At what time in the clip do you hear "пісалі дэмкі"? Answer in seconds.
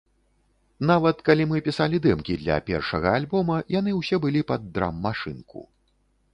1.67-2.39